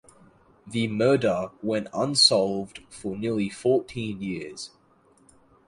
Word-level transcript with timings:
The 0.65 0.87
murder 0.87 1.51
went 1.61 1.87
unsolved 1.93 2.79
for 2.89 3.15
nearly 3.15 3.49
fourteen 3.49 4.19
years. 4.19 4.71